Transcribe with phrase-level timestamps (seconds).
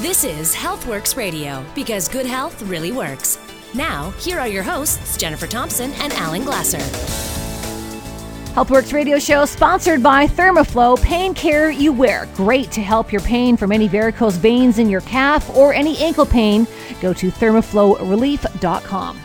[0.00, 3.38] This is Healthworx Radio because good health really works.
[3.74, 6.78] Now, here are your hosts, Jennifer Thompson and Alan Glasser.
[8.54, 12.26] Healthworx radio show sponsored by Thermoflow Pain Care You Wear.
[12.34, 16.24] Great to help your pain from any varicose veins in your calf or any ankle
[16.24, 16.66] pain.
[17.02, 19.20] Go to thermoflowrelief.com.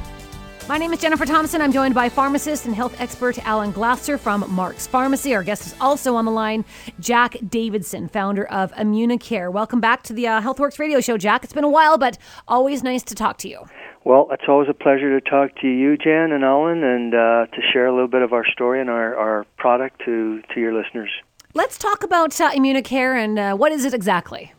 [0.68, 1.61] My name is Jennifer Thompson.
[1.61, 5.33] I'm joined by pharmacist and health expert Alan Glasser from Mark's Pharmacy.
[5.33, 6.65] Our guest is also on the line,
[7.00, 9.50] Jack Davidson, founder of Immunicare.
[9.50, 11.46] Welcome back to the uh, Healthworx radio show, Jack.
[11.46, 12.18] It's been a while, but
[12.50, 13.65] always nice to talk to you.
[14.04, 17.61] Well, it's always a pleasure to talk to you, Jan and Alan, and uh, to
[17.71, 21.11] share a little bit of our story and our, our product to, to your listeners.
[21.54, 24.52] Let's talk about uh, Immunicare and uh, what is it exactly?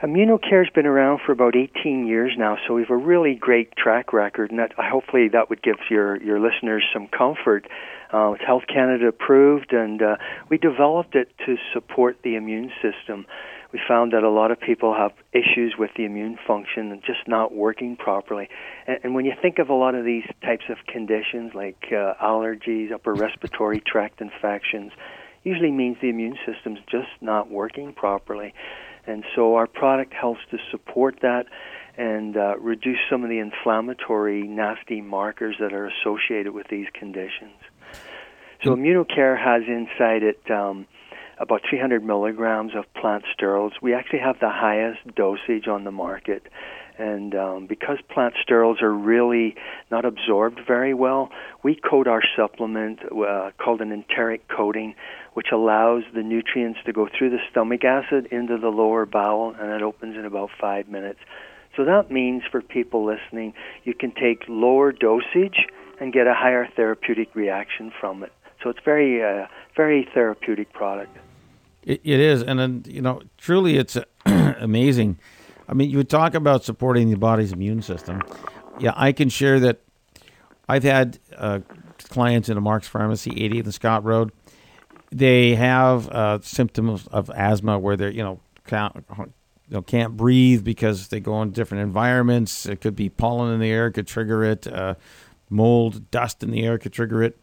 [0.00, 4.12] Immunicare's been around for about 18 years now, so we have a really great track
[4.12, 7.66] record, and that, hopefully that would give your your listeners some comfort.
[8.14, 10.16] Uh, it's Health Canada approved, and uh,
[10.48, 13.26] we developed it to support the immune system.
[13.72, 17.26] We found that a lot of people have issues with the immune function and just
[17.26, 18.48] not working properly.
[18.86, 22.14] And, and when you think of a lot of these types of conditions, like uh,
[22.22, 24.92] allergies, upper respiratory tract infections,
[25.42, 28.54] usually means the immune system's just not working properly.
[29.08, 31.46] And so our product helps to support that
[31.96, 37.56] and uh, reduce some of the inflammatory, nasty markers that are associated with these conditions.
[38.62, 40.86] So Immunicare has inside it um,
[41.38, 43.72] about 300 milligrams of plant sterols.
[43.80, 46.42] We actually have the highest dosage on the market.
[46.98, 49.54] And um, because plant sterols are really
[49.90, 51.30] not absorbed very well,
[51.62, 54.94] we coat our supplement uh, called an enteric coating,
[55.34, 59.70] which allows the nutrients to go through the stomach acid into the lower bowel, and
[59.70, 61.20] it opens in about five minutes.
[61.76, 65.66] So that means for people listening, you can take lower dosage
[66.00, 68.32] and get a higher therapeutic reaction from it.
[68.62, 69.46] So it's very, uh,
[69.76, 71.16] very therapeutic product.
[71.84, 73.96] it, it is, and then you know, truly, it's
[74.26, 75.18] amazing.
[75.68, 78.22] I mean, you talk about supporting the body's immune system.
[78.80, 79.80] Yeah, I can share that.
[80.68, 81.60] I've had uh,
[82.08, 84.32] clients in a Mark's Pharmacy, 80th and Scott Road.
[85.10, 89.32] They have uh, symptoms of asthma where they're you know can't, you
[89.70, 92.66] know can't breathe because they go in different environments.
[92.66, 94.66] It could be pollen in the air could trigger it.
[94.66, 94.94] Uh,
[95.50, 97.38] mold, dust in the air could trigger it.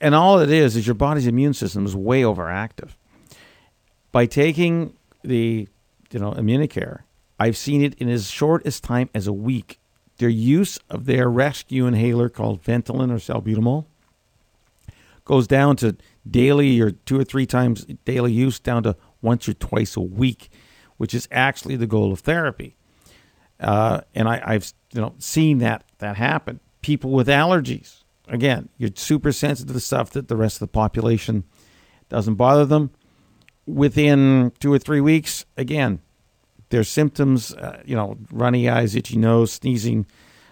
[0.00, 2.90] And all it is is your body's immune system is way overactive.
[4.12, 5.68] By taking the
[6.10, 7.00] you know Immunicare,
[7.38, 9.80] I've seen it in as short as time as a week.
[10.18, 13.86] Their use of their rescue inhaler called Ventolin or salbutamol
[15.24, 15.96] goes down to
[16.28, 20.50] daily or two or three times daily use down to once or twice a week,
[20.96, 22.76] which is actually the goal of therapy.
[23.58, 26.60] Uh, and I, I've you know seen that that happen.
[26.82, 31.44] People with allergies, again, you're super sensitive to stuff that the rest of the population
[32.08, 32.90] doesn't bother them.
[33.66, 36.00] Within two or three weeks, again,
[36.74, 40.04] their symptoms, uh, you know, runny eyes, itchy nose, sneezing,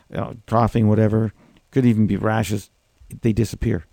[0.09, 1.33] you know, coughing, whatever,
[1.73, 2.71] could even be rashes,
[3.23, 3.85] they disappear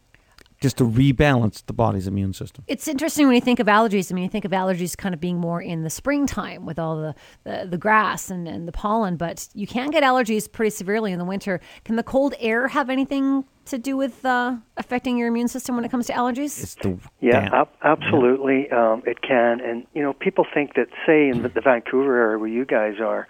[0.60, 2.64] just to rebalance the body's immune system.
[2.68, 4.12] It's interesting when you think of allergies.
[4.12, 6.98] I mean, you think of allergies kind of being more in the springtime with all
[6.98, 11.12] the, the, the grass and, and the pollen, but you can get allergies pretty severely
[11.12, 11.62] in the winter.
[11.86, 15.86] Can the cold air have anything to do with uh, affecting your immune system when
[15.86, 16.62] it comes to allergies?
[16.62, 18.70] It's the Yeah, ab- absolutely.
[18.72, 22.38] Um, it can, and you know, people think that, say, in the, the Vancouver area
[22.38, 23.28] where you guys are,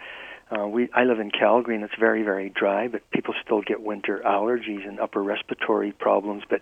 [0.52, 3.82] uh, we I live in Calgary and it's very very dry, but people still get
[3.82, 6.44] winter allergies and upper respiratory problems.
[6.50, 6.62] But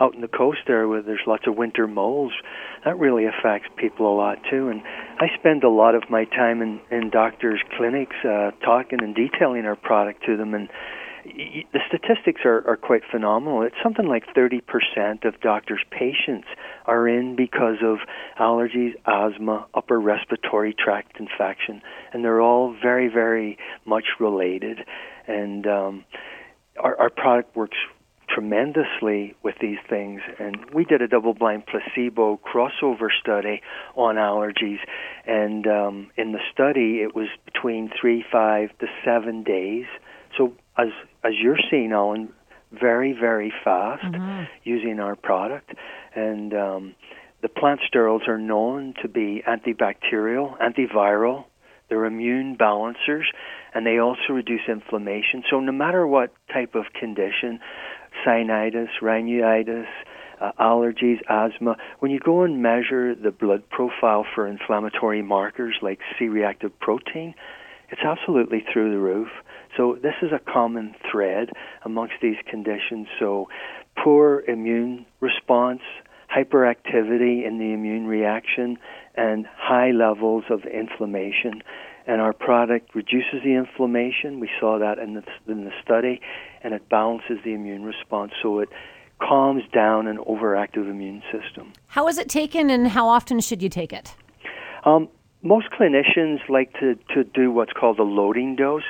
[0.00, 2.32] out in the coast there, where there's lots of winter moles,
[2.84, 4.68] that really affects people a lot too.
[4.68, 4.82] And
[5.18, 9.66] I spend a lot of my time in in doctors' clinics uh, talking and detailing
[9.66, 10.68] our product to them and
[11.72, 13.62] the statistics are, are quite phenomenal.
[13.62, 16.46] It's something like 30% of doctors' patients
[16.86, 17.98] are in because of
[18.38, 21.82] allergies, asthma, upper respiratory tract infection,
[22.12, 24.80] and they're all very, very much related.
[25.26, 26.04] And um,
[26.78, 27.76] our, our product works
[28.28, 30.20] tremendously with these things.
[30.38, 33.62] And we did a double blind placebo crossover study
[33.94, 34.78] on allergies.
[35.26, 39.86] And um, in the study, it was between three, five to seven days.
[40.36, 40.88] So, as,
[41.24, 42.32] as you're seeing, Alan,
[42.72, 44.04] very, very fast
[44.64, 45.70] using our product.
[46.14, 46.94] And um,
[47.42, 51.44] the plant sterols are known to be antibacterial, antiviral,
[51.88, 53.30] they're immune balancers,
[53.72, 55.44] and they also reduce inflammation.
[55.48, 57.60] So, no matter what type of condition,
[58.26, 59.86] sinusitis, rhinitis,
[60.40, 66.00] uh, allergies, asthma, when you go and measure the blood profile for inflammatory markers like
[66.18, 67.34] C reactive protein,
[67.90, 69.28] it's absolutely through the roof.
[69.76, 71.50] So, this is a common thread
[71.84, 73.08] amongst these conditions.
[73.18, 73.48] So,
[74.02, 75.80] poor immune response,
[76.34, 78.78] hyperactivity in the immune reaction
[79.14, 81.62] and high levels of inflammation.
[82.06, 84.38] And our product reduces the inflammation.
[84.38, 86.20] We saw that in the, in the study,
[86.62, 88.32] and it balances the immune response.
[88.42, 88.68] So it
[89.20, 91.72] calms down an overactive immune system.
[91.88, 94.14] How is it taken, and how often should you take it?
[94.84, 95.08] Um,
[95.46, 98.82] most clinicians like to, to do what's called a loading dose.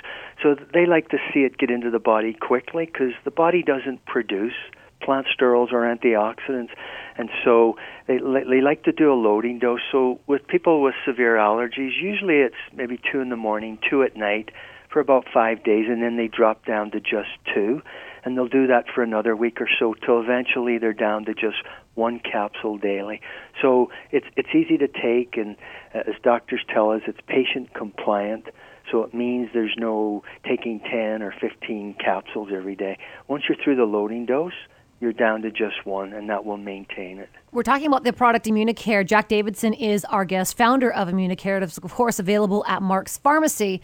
[0.42, 4.04] So they like to see it get into the body quickly because the body doesn't
[4.06, 4.54] produce
[5.02, 6.70] plant sterols or antioxidants,
[7.18, 7.76] and so
[8.06, 9.80] they they like to do a loading dose.
[9.92, 14.16] So with people with severe allergies, usually it's maybe two in the morning, two at
[14.16, 14.50] night,
[14.90, 17.82] for about five days, and then they drop down to just two,
[18.24, 21.58] and they'll do that for another week or so till eventually they're down to just
[21.96, 23.20] one capsule daily.
[23.60, 25.56] So it's it's easy to take, and
[25.94, 28.46] uh, as doctors tell us, it's patient compliant.
[28.90, 32.98] So it means there's no taking 10 or 15 capsules every day.
[33.26, 34.52] Once you're through the loading dose,
[35.00, 37.28] you're down to just one, and that will maintain it.
[37.52, 39.04] We're talking about the product Immunicare.
[39.04, 41.60] Jack Davidson is our guest, founder of Immunicare.
[41.62, 43.82] It's, of course, available at Mark's Pharmacy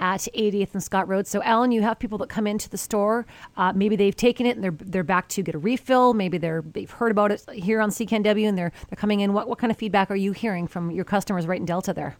[0.00, 1.26] at 80th and Scott Road.
[1.26, 3.26] So, Alan, you have people that come into the store.
[3.56, 6.14] Uh, maybe they've taken it and they're they're back to get a refill.
[6.14, 9.32] Maybe they're they've heard about it here on CKNW and they're they're coming in.
[9.32, 12.16] What what kind of feedback are you hearing from your customers right in Delta there?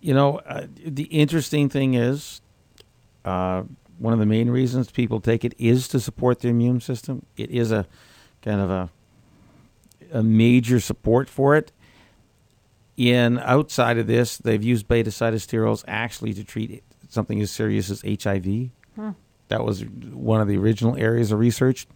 [0.00, 2.40] You know, uh, the interesting thing is.
[3.24, 3.64] Uh,
[3.98, 7.26] one of the main reasons people take it is to support the immune system.
[7.36, 7.86] It is a
[8.40, 8.90] kind of a
[10.12, 11.72] a major support for it.
[12.96, 18.02] In outside of this, they've used beta sitosterols actually to treat something as serious as
[18.02, 18.70] HIV.
[18.94, 19.10] Hmm.
[19.48, 21.86] That was one of the original areas of research.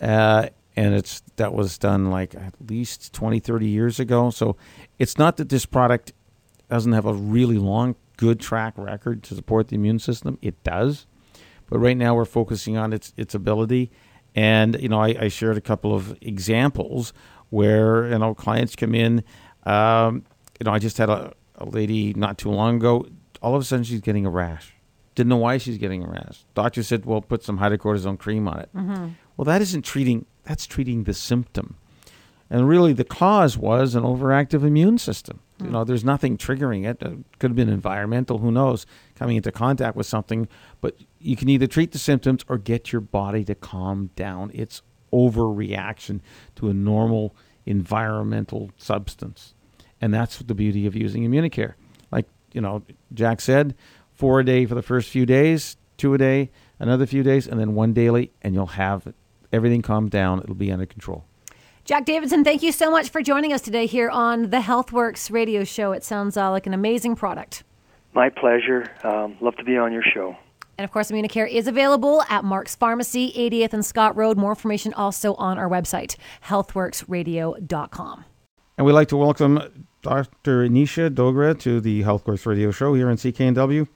[0.00, 4.56] Uh, and it's that was done like at least 20 30 years ago so
[4.98, 6.12] it's not that this product
[6.68, 11.06] doesn't have a really long good track record to support the immune system it does
[11.68, 13.90] but right now we're focusing on its its ability.
[14.34, 17.12] And you know, I, I shared a couple of examples
[17.50, 19.24] where you know clients come in.
[19.64, 20.24] Um,
[20.60, 23.06] you know, I just had a, a lady not too long ago.
[23.44, 24.72] All of a sudden, she's getting a rash.
[25.14, 26.44] Didn't know why she's getting a rash.
[26.54, 29.08] Doctor said, "Well, put some hydrocortisone cream on it." Mm-hmm.
[29.36, 30.24] Well, that isn't treating.
[30.44, 31.76] That's treating the symptom.
[32.48, 35.40] And really, the cause was an overactive immune system.
[35.62, 37.00] You know, there's nothing triggering it.
[37.00, 40.48] It could have been environmental, who knows, coming into contact with something.
[40.80, 44.82] But you can either treat the symptoms or get your body to calm down its
[45.12, 46.20] overreaction
[46.56, 47.34] to a normal
[47.66, 49.54] environmental substance.
[50.00, 51.74] And that's the beauty of using Immunicare.
[52.54, 53.74] Like, you know, Jack said,
[54.12, 57.58] four a day for the first few days, two a day, another few days, and
[57.60, 59.12] then one daily, and you'll have
[59.52, 60.40] everything calm down.
[60.40, 61.24] It'll be under control.
[61.84, 65.64] Jack Davidson, thank you so much for joining us today here on the Healthworx radio
[65.64, 65.92] show.
[65.92, 67.62] It sounds uh, like an amazing product.
[68.14, 68.90] My pleasure.
[69.02, 70.36] Um, love to be on your show.
[70.78, 74.38] And of course, Immunicare is available at Mark's Pharmacy, 80th and Scott Road.
[74.38, 78.24] More information also on our website, healthworxradio.com.
[78.76, 80.68] And we'd like to welcome Dr.
[80.68, 83.88] Anisha Dogra to the Healthworx radio show here in CKNW.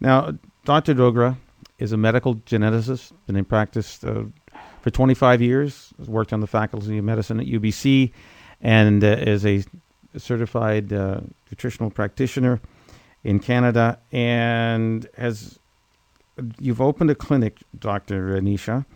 [0.00, 0.32] Now,
[0.64, 0.94] Dr.
[0.94, 1.36] Dogra
[1.78, 4.24] is a medical geneticist, been in practice uh,
[4.80, 8.12] for 25 years, worked on the Faculty of Medicine at UBC,
[8.62, 9.62] and uh, is a
[10.16, 12.58] certified uh, nutritional practitioner
[13.22, 15.58] in Canada, and has
[16.58, 18.40] you've opened a clinic, Dr.
[18.40, 18.86] Anisha,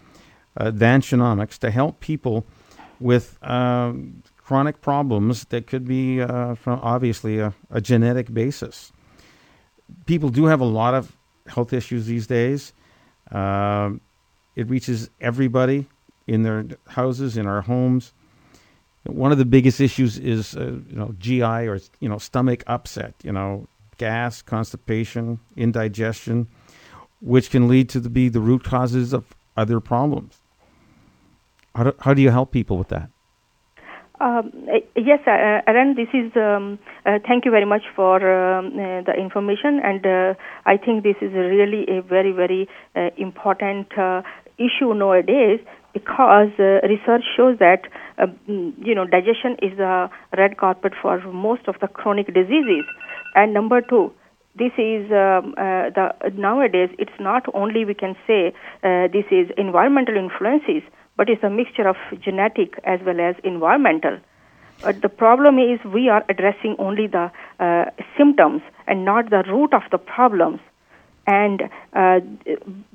[0.56, 2.46] uh, Genomics, to help people
[2.98, 8.90] with um, chronic problems that could be uh, from obviously a, a, genetic basis.
[10.06, 12.72] People do have a lot of health issues these days.
[13.30, 14.00] Um,
[14.56, 15.86] it reaches everybody
[16.26, 18.12] in their houses, in our homes.
[19.04, 23.14] One of the biggest issues is, uh, you know, GI or you know, stomach upset.
[23.22, 26.48] You know, gas, constipation, indigestion,
[27.20, 30.38] which can lead to the, be the root causes of other problems.
[31.76, 33.10] How do, how do you help people with that?
[34.20, 34.52] Um,
[34.96, 36.30] yes, uh, Aaron, this is.
[36.36, 40.34] Um, uh, thank you very much for um, uh, the information, and uh,
[40.66, 44.20] I think this is really a very, very uh, important uh,
[44.58, 45.60] issue nowadays
[45.94, 51.18] because uh, research shows that uh, mm, you know digestion is a red carpet for
[51.32, 52.84] most of the chronic diseases
[53.34, 54.12] and number two
[54.56, 58.52] this is um, uh, the nowadays it's not only we can say
[58.84, 60.82] uh, this is environmental influences
[61.20, 61.96] but it's a mixture of
[62.26, 64.18] genetic as well as environmental
[64.82, 67.24] but the problem is we are addressing only the
[67.68, 67.84] uh,
[68.16, 70.60] symptoms and not the root of the problems
[71.26, 71.62] and
[71.92, 72.20] uh,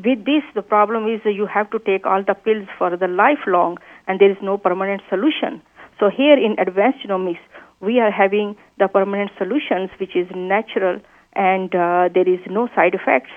[0.03, 3.77] with this, the problem is you have to take all the pills for the lifelong,
[4.07, 5.61] and there is no permanent solution.
[5.99, 7.39] So here in advanced genomics,
[7.79, 10.99] we are having the permanent solutions, which is natural,
[11.33, 13.31] and uh, there is no side effects.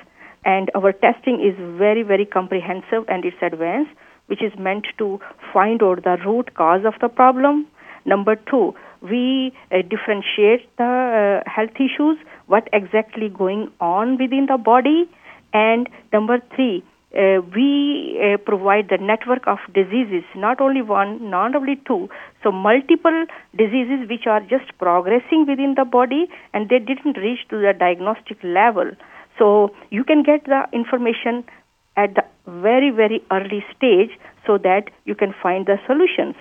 [0.45, 3.91] And our testing is very, very comprehensive and it's advanced.
[4.29, 5.21] Which is meant to
[5.53, 7.67] find out the root cause of the problem.
[8.05, 12.17] Number two, we uh, differentiate the uh, health issues,
[12.47, 15.09] what exactly going on within the body,
[15.53, 16.83] and number three,
[17.17, 22.09] uh, we uh, provide the network of diseases, not only one, not only two,
[22.43, 23.25] so multiple
[23.57, 28.37] diseases which are just progressing within the body and they didn't reach to the diagnostic
[28.45, 28.91] level.
[29.39, 31.45] So you can get the information
[31.99, 34.11] at the very, very early stage
[34.47, 36.35] so that you can find the solutions.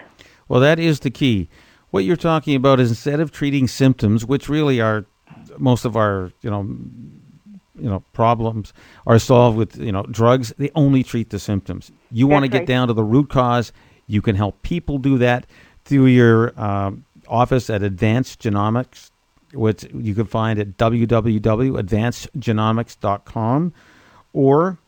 [0.48, 1.50] Well, that is the key.
[1.90, 5.06] What you're talking about is instead of treating symptoms, which really are
[5.58, 6.66] most of our, you know,
[7.80, 8.72] you know problems
[9.06, 12.62] are solved with you know drugs they only treat the symptoms you want to get
[12.62, 12.68] right.
[12.68, 13.72] down to the root cause
[14.08, 15.46] you can help people do that
[15.86, 19.12] through your um, office at advanced genomics
[19.54, 23.74] which you can find at www.advancedgenomics.com
[24.34, 24.80] or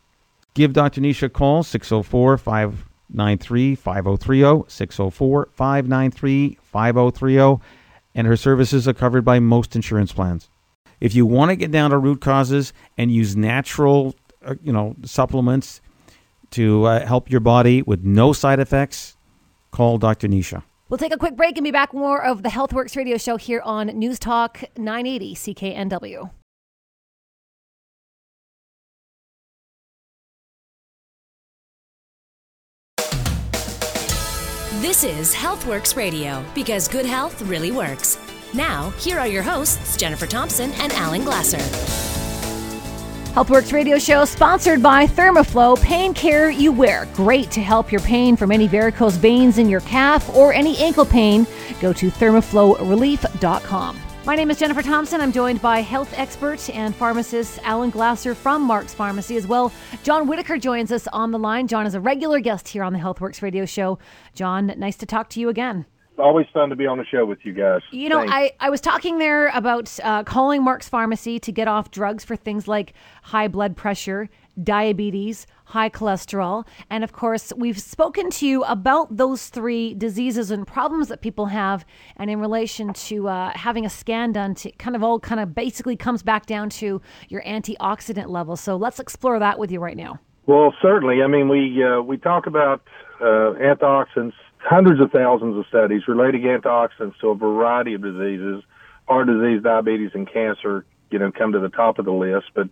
[0.59, 7.63] give dr nisha a call 604 593 5030 604 593 5030
[8.15, 10.49] and her services are covered by most insurance plans
[10.99, 14.95] if you want to get down to root causes and use natural, uh, you know,
[15.03, 15.81] supplements
[16.51, 19.15] to uh, help your body with no side effects,
[19.71, 20.27] call Dr.
[20.27, 20.63] Nisha.
[20.89, 23.61] We'll take a quick break and be back more of the Healthworx radio show here
[23.61, 26.31] on News Talk 980 CKNW.
[34.79, 38.17] This is Healthworx Radio because good health really works.
[38.53, 41.57] Now, here are your hosts, Jennifer Thompson and Alan Glasser.
[43.33, 47.09] Healthworx radio show sponsored by Thermoflow Pain Care You Wear.
[47.13, 51.05] Great to help your pain from any varicose veins in your calf or any ankle
[51.05, 51.45] pain.
[51.81, 53.99] Go to thermoflowrelief.com.
[54.29, 55.21] My name is Jennifer Thompson.
[55.21, 59.71] I'm joined by health expert and pharmacist Alan Glasser from Mark's Pharmacy as well.
[60.03, 61.67] John Whitaker joins us on the line.
[61.67, 63.97] John is a regular guest here on the Healthworx radio show.
[64.35, 65.87] John, nice to talk to you again
[66.19, 67.81] always fun to be on the show with you guys.
[67.91, 71.91] You know, I, I was talking there about uh, calling Mark's Pharmacy to get off
[71.91, 72.93] drugs for things like
[73.23, 74.29] high blood pressure,
[74.61, 76.65] diabetes, high cholesterol.
[76.89, 81.45] And of course, we've spoken to you about those three diseases and problems that people
[81.45, 81.85] have.
[82.17, 85.53] And in relation to uh, having a scan done, to kind of all kind of
[85.53, 88.55] basically comes back down to your antioxidant level.
[88.55, 90.19] So let's explore that with you right now.
[90.47, 91.21] Well, certainly.
[91.21, 92.81] I mean, we uh, we talk about
[93.21, 98.63] uh, antioxidants hundreds of thousands of studies relating antioxidants to a variety of diseases.
[99.07, 102.69] Heart disease, diabetes, and cancer, you know, come to the top of the list, but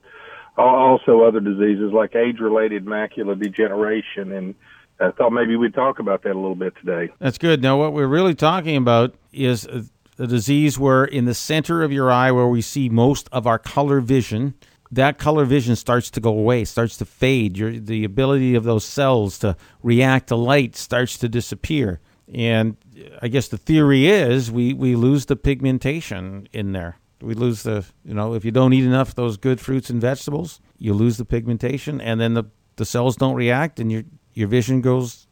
[0.57, 4.31] also other diseases like age-related macular degeneration.
[4.31, 4.55] And
[4.99, 7.13] I thought maybe we'd talk about that a little bit today.
[7.19, 7.61] That's good.
[7.61, 9.85] Now, what we're really talking about is a,
[10.25, 14.01] disease where in the center of your eye, where we see most of our color
[14.01, 14.55] vision,
[14.89, 17.55] that color vision starts to go away, starts to fade.
[17.55, 21.99] Your, the ability of those cells to react to light starts to disappear.
[22.33, 22.77] And
[23.21, 26.97] I guess the theory is we, we lose the pigmentation in there.
[27.21, 30.61] We lose the, you know, if you don't eat enough those good fruits and vegetables,
[30.77, 32.45] you lose the pigmentation, and then the,
[32.75, 35.27] the cells don't react, and your, your vision goes,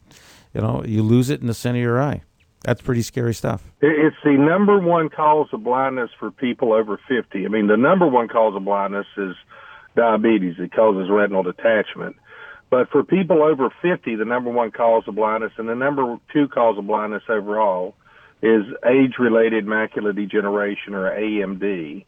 [0.52, 2.22] you know, you lose it in the center of your eye.
[2.64, 3.62] That's pretty scary stuff.
[3.80, 7.44] It's the number one cause of blindness for people over 50.
[7.44, 9.36] I mean, the number one cause of blindness is
[9.94, 10.56] diabetes.
[10.58, 12.16] It causes retinal detachment.
[12.68, 16.48] But for people over 50, the number one cause of blindness and the number two
[16.48, 17.94] cause of blindness overall
[18.42, 22.04] is age-related macular degeneration or AMD.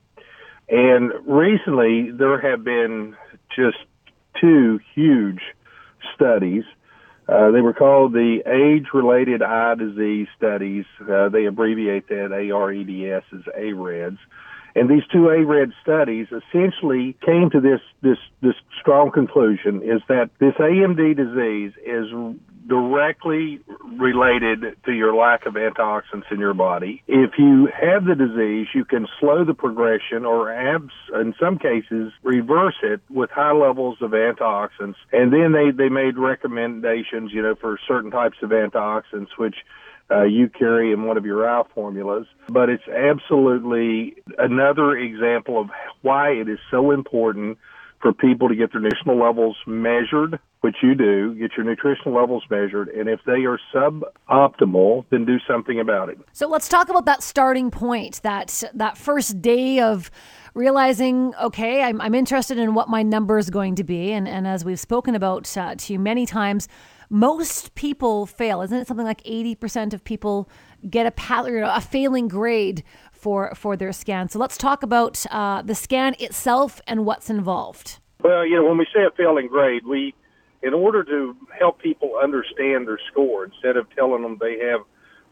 [0.68, 3.16] And recently there have been
[3.56, 3.78] just
[4.40, 5.40] two huge
[6.14, 6.64] studies
[7.28, 10.86] uh, they were called the age-related eye disease studies.
[11.00, 14.16] Uh, they abbreviate that AREDS as AREDS.
[14.74, 20.30] And these two ARED studies essentially came to this, this, this strong conclusion is that
[20.38, 22.06] this AMD disease is
[22.68, 23.60] directly
[23.96, 27.02] related to your lack of antioxidants in your body.
[27.08, 32.12] If you have the disease, you can slow the progression or abs, in some cases
[32.22, 34.96] reverse it with high levels of antioxidants.
[35.12, 39.56] And then they, they made recommendations, you know, for certain types of antioxidants, which
[40.10, 42.26] uh, you carry in one of your eye formulas.
[42.48, 45.70] But it's absolutely another example of
[46.02, 47.58] why it is so important
[48.00, 52.44] for people to get their nutritional levels measured, which you do, get your nutritional levels
[52.50, 56.18] measured, and if they are suboptimal, then do something about it.
[56.32, 60.10] So let's talk about that starting point, that that first day of
[60.54, 64.46] realizing, okay, I'm, I'm interested in what my number is going to be, and and
[64.46, 66.68] as we've spoken about uh, to you many times.
[67.10, 68.86] Most people fail, isn't it?
[68.86, 70.50] Something like eighty percent of people
[70.90, 71.12] get a,
[71.74, 72.84] a failing grade
[73.18, 74.28] for for their scan.
[74.28, 77.98] So let's talk about uh, the scan itself and what's involved.
[78.22, 80.14] Well, you know, when we say a failing grade, we
[80.62, 84.80] in order to help people understand their score, instead of telling them they have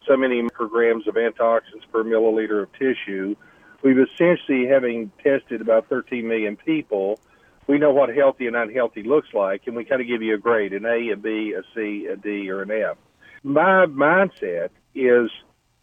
[0.06, 3.34] so many micrograms of antioxidants per milliliter of tissue,
[3.82, 7.18] we've essentially, having tested about 13 million people,
[7.66, 10.38] we know what healthy and unhealthy looks like, and we kind of give you a
[10.38, 12.96] grade an A, a B, a C, a D, or an F.
[13.42, 15.30] My mindset is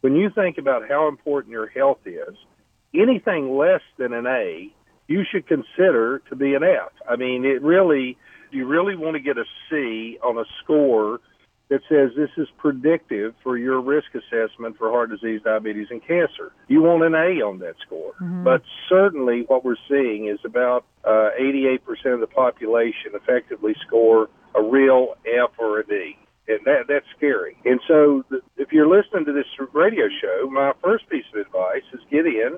[0.04, 2.36] when you think about how important your health is,
[2.94, 4.70] anything less than an A,
[5.08, 6.92] you should consider to be an F.
[7.10, 8.18] I mean, it really,
[8.52, 11.22] you really want to get a C on a score
[11.70, 16.52] that says this is predictive for your risk assessment for heart disease, diabetes, and cancer.
[16.68, 18.12] You want an A on that score.
[18.22, 18.44] Mm-hmm.
[18.44, 21.80] But certainly what we're seeing is about uh, 88%
[22.14, 26.18] of the population effectively score a real F or a D.
[26.48, 27.58] And that, that's scary.
[27.66, 31.84] And so the, if you're listening to this radio show, my first piece of advice
[31.94, 32.58] is get in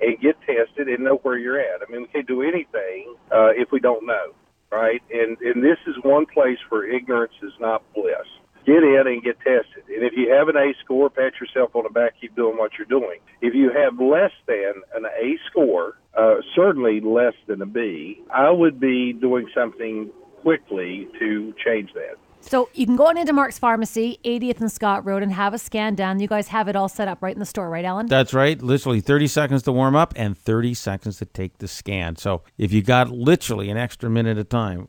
[0.00, 1.82] and get tested and know where you're at.
[1.86, 4.34] I mean, we can't do anything uh, if we don't know,
[4.70, 5.02] right?
[5.12, 8.26] And, and this is one place where ignorance is not bliss
[8.66, 9.84] get in and get tested.
[9.88, 12.72] And if you have an A score, pat yourself on the back, keep doing what
[12.78, 13.20] you're doing.
[13.40, 18.50] If you have less than an A score, uh, certainly less than a B, I
[18.50, 20.10] would be doing something
[20.42, 22.16] quickly to change that.
[22.46, 25.58] So you can go on into Mark's Pharmacy, 80th and Scott Road, and have a
[25.58, 26.20] scan done.
[26.20, 28.06] You guys have it all set up right in the store, right, Alan?
[28.06, 28.60] That's right.
[28.60, 32.16] Literally 30 seconds to warm up and 30 seconds to take the scan.
[32.16, 34.88] So if you got literally an extra minute of time,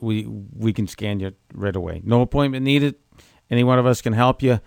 [0.00, 2.00] we we can scan you right away.
[2.04, 2.94] No appointment needed.
[3.50, 4.60] Any one of us can help you.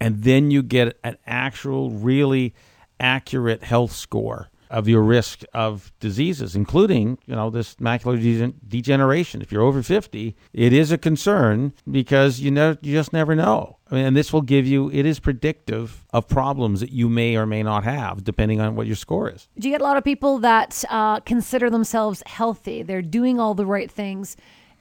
[0.00, 2.54] And then you get an actual, really
[3.00, 9.42] accurate health score of your risk of diseases, including, you know, this macular de- degeneration.
[9.42, 13.78] If you're over 50, it is a concern because you know you just never know.
[13.90, 17.36] I mean, and this will give you it is predictive of problems that you may
[17.36, 19.48] or may not have depending on what your score is.
[19.58, 22.82] Do you get a lot of people that uh, consider themselves healthy?
[22.82, 24.36] They're doing all the right things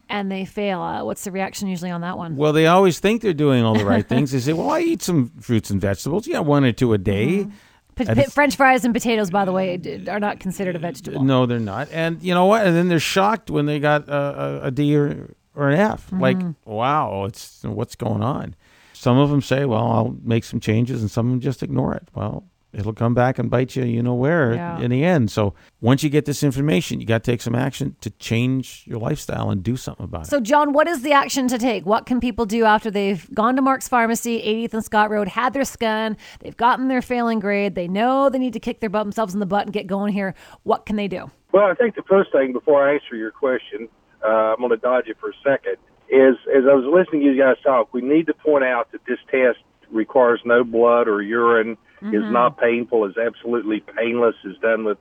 [0.10, 0.82] and they fail.
[0.82, 2.36] Uh, what's the reaction usually on that one?
[2.36, 4.32] Well, they always think they're doing all the right things.
[4.32, 6.28] They say, "Well, I eat some fruits and vegetables.
[6.28, 7.52] Yeah, one or two a day." Mm-hmm.
[7.98, 11.24] P- p- French fries and potatoes, by the way, are not considered a vegetable.
[11.24, 11.90] No, they're not.
[11.92, 12.66] And you know what?
[12.66, 16.06] And then they're shocked when they got a, a, a D or, or an F.
[16.08, 16.22] Mm-hmm.
[16.22, 18.56] Like, wow, it's what's going on.
[18.94, 21.94] Some of them say, "Well, I'll make some changes," and some of them just ignore
[21.94, 22.08] it.
[22.16, 24.80] Well, it'll come back and bite you, you know where yeah.
[24.80, 25.32] in the end.
[25.32, 29.00] So once you get this information, you got to take some action to change your
[29.00, 30.30] lifestyle and do something about it.
[30.30, 31.86] So, John, what is the action to take?
[31.86, 35.54] What can people do after they've gone to Mark's Pharmacy, 80th and Scott Road, had
[35.54, 39.04] their scan, they've gotten their failing grade, they know they need to kick their butt
[39.04, 40.36] themselves in the butt and get going here.
[40.64, 41.32] What can they do?
[41.52, 43.88] Well, I think the first thing before I answer your question,
[44.24, 45.78] uh, I'm going to dodge it for a second.
[46.10, 49.02] Is as I was listening to you guys talk, we need to point out that
[49.06, 49.60] this test
[49.92, 52.16] requires no blood or urine mm-hmm.
[52.16, 54.98] is not painful, is absolutely painless, is done with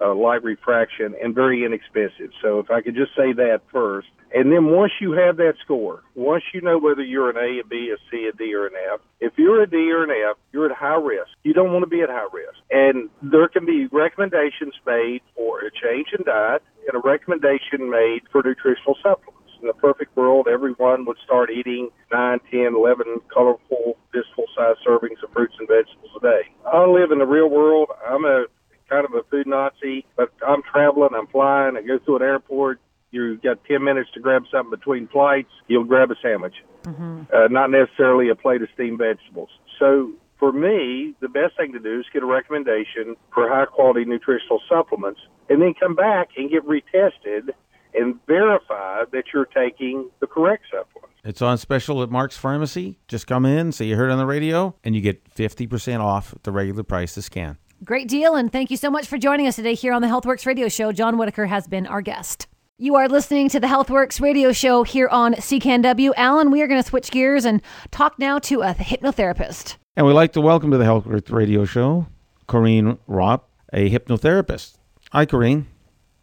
[0.00, 2.30] uh, light refraction, and very inexpensive.
[2.42, 4.08] So if I could just say that first.
[4.32, 7.66] And then once you have that score, once you know whether you're an A, a
[7.66, 10.36] B, a C, a D, or an F, if you're a D or an F,
[10.52, 11.30] you're at high risk.
[11.42, 12.56] You don't want to be at high risk.
[12.70, 18.20] And there can be recommendations made for a change in diet and a recommendation made
[18.30, 23.96] for nutritional supplements in a perfect world, everyone would start eating 9, 10, 11 colorful,
[24.12, 26.42] fistful sized servings of fruits and vegetables a day.
[26.66, 27.88] I live in the real world.
[28.06, 28.46] I'm a
[28.88, 32.80] kind of a food Nazi, but I'm traveling, I'm flying, I go through an airport.
[33.12, 37.22] You've got 10 minutes to grab something between flights, you'll grab a sandwich, mm-hmm.
[37.34, 39.48] uh, not necessarily a plate of steamed vegetables.
[39.78, 44.04] So for me, the best thing to do is get a recommendation for high quality
[44.04, 47.50] nutritional supplements and then come back and get retested
[47.94, 51.16] and verify that you're taking the correct supplements.
[51.24, 52.98] It's on special at Mark's Pharmacy.
[53.08, 56.52] Just come in, say you heard on the radio, and you get 50% off the
[56.52, 57.58] regular price to scan.
[57.84, 60.46] Great deal, and thank you so much for joining us today here on the Healthworx
[60.46, 60.92] radio show.
[60.92, 62.46] John Whitaker has been our guest.
[62.78, 66.12] You are listening to the Healthworx radio show here on CKNW.
[66.16, 69.76] Alan, we are going to switch gears and talk now to a hypnotherapist.
[69.96, 72.06] And we'd like to welcome to the HealthWorks radio show
[72.48, 74.78] Corrine Ropp, a hypnotherapist.
[75.12, 75.66] Hi, Corrine.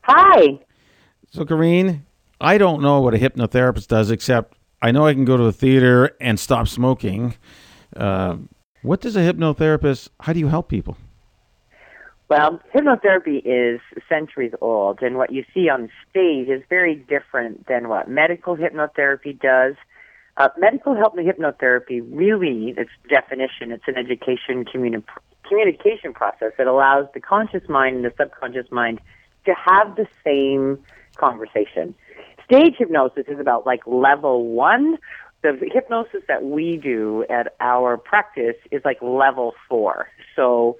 [0.01, 0.59] Hi.
[1.29, 2.01] So, Corrine,
[2.39, 5.51] I don't know what a hypnotherapist does, except I know I can go to the
[5.51, 7.35] theater and stop smoking.
[7.95, 8.37] Uh,
[8.81, 10.09] what does a hypnotherapist?
[10.21, 10.97] How do you help people?
[12.29, 17.87] Well, hypnotherapy is centuries old, and what you see on stage is very different than
[17.87, 19.75] what medical hypnotherapy does.
[20.35, 25.03] Uh, medical hypnotherapy really, its definition, it's an education communi-
[25.47, 28.99] communication process that allows the conscious mind and the subconscious mind
[29.45, 30.77] to have the same
[31.17, 31.95] conversation.
[32.45, 34.97] Stage hypnosis is about like level one.
[35.43, 40.07] The hypnosis that we do at our practice is like level four.
[40.35, 40.77] So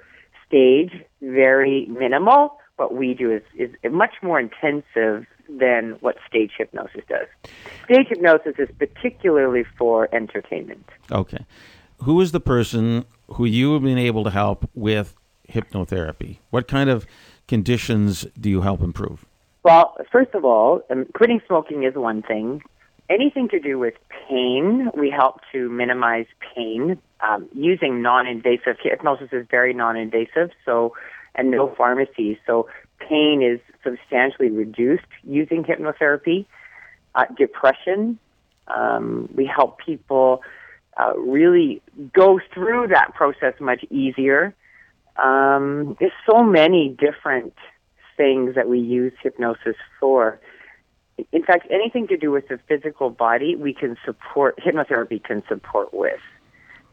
[0.47, 2.57] stage, very minimal.
[2.77, 7.27] What we do is, is much more intensive than what stage hypnosis does.
[7.85, 10.85] Stage hypnosis is particularly for entertainment.
[11.11, 11.45] Okay.
[12.03, 15.15] Who is the person who you have been able to help with
[15.49, 16.39] hypnotherapy?
[16.49, 17.05] What kind of
[17.47, 19.25] conditions do you help improve?
[19.63, 22.61] Well, first of all, um, quitting smoking is one thing.
[23.09, 23.93] Anything to do with
[24.27, 28.77] pain, we help to minimize pain um, using non-invasive.
[28.81, 30.93] Hypnosis is very non-invasive, so
[31.35, 32.39] and no pharmacy.
[32.45, 32.67] So
[32.99, 36.45] pain is substantially reduced using hypnotherapy.
[37.15, 38.19] Uh, depression,
[38.67, 40.41] um, we help people
[40.97, 41.81] uh, really
[42.13, 44.53] go through that process much easier.
[45.15, 47.53] Um, there's so many different
[48.17, 50.39] things that we use hypnosis for.
[51.31, 55.93] In fact, anything to do with the physical body, we can support, hypnotherapy can support
[55.93, 56.19] with.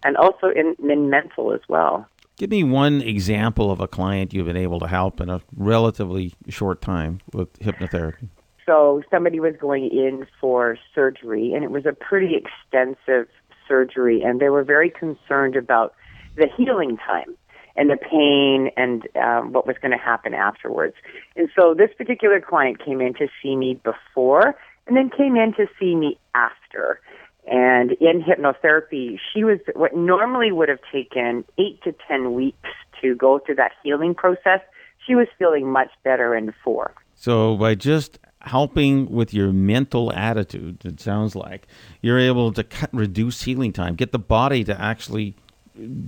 [0.04, 2.06] And also in, in mental as well.
[2.36, 6.34] Give me one example of a client you've been able to help in a relatively
[6.48, 8.28] short time with hypnotherapy.
[8.66, 13.28] So, somebody was going in for surgery, and it was a pretty extensive
[13.68, 15.94] surgery, and they were very concerned about
[16.36, 17.36] the healing time
[17.76, 20.94] and the pain and um, what was going to happen afterwards.
[21.36, 24.54] And so this particular client came in to see me before
[24.86, 27.00] and then came in to see me after.
[27.46, 32.70] And in hypnotherapy, she was what normally would have taken eight to 10 weeks
[33.02, 34.60] to go through that healing process.
[35.06, 36.94] She was feeling much better in four.
[37.14, 41.66] So by just helping with your mental attitude, it sounds like
[42.00, 45.36] you're able to cut, reduce healing time, get the body to actually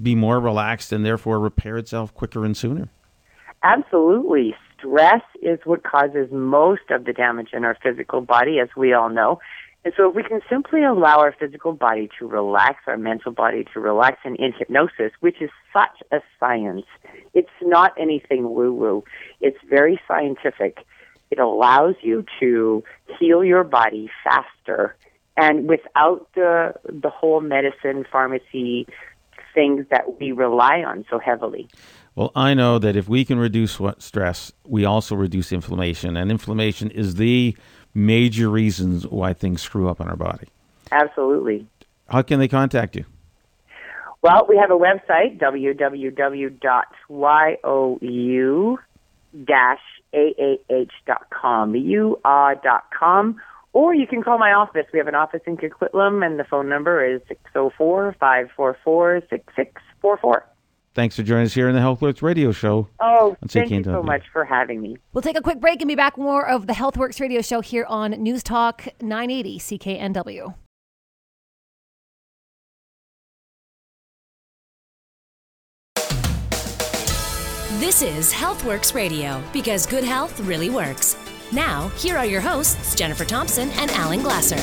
[0.03, 2.89] be more relaxed and therefore repair itself quicker and sooner.
[3.63, 4.55] Absolutely.
[4.79, 9.09] Stress is what causes most of the damage in our physical body, as we all
[9.09, 9.41] know.
[9.85, 13.65] And so, if we can simply allow our physical body to relax, our mental body
[13.73, 16.87] to relax, and in hypnosis, which is such a science,
[17.35, 19.05] it's not anything woo woo,
[19.41, 20.79] it's very scientific.
[21.31, 22.85] It allows you to
[23.19, 24.97] heal your body faster
[25.37, 28.87] and without the the whole medicine pharmacy
[29.57, 31.67] things that we rely on so heavily.
[32.15, 36.91] Well, I know that if we can reduce stress, we also reduce inflammation, and inflammation
[36.91, 37.57] is the
[37.95, 40.47] major reasons why things screw up in our body.
[40.93, 41.67] Absolutely.
[42.09, 43.05] How can they contact you?
[44.23, 45.77] Well, we have a website, www.you-aah.com,
[51.77, 53.41] you-ah.com,
[53.77, 54.87] or you can call my office.
[54.91, 60.47] We have an office in Coquitlam, and the phone number is 604 544 6644.
[60.95, 62.89] Thanks for joining us here in the Healthworx radio show.
[63.01, 64.97] Oh, thank you so much for having me.
[65.13, 67.85] We'll take a quick break and be back more of the Healthworx radio show here
[67.85, 70.55] on News Talk 980 CKNW.
[77.79, 81.15] This is HealthWorks Radio because good health really works.
[81.53, 84.57] Now, here are your hosts, Jennifer Thompson and Alan Glasser.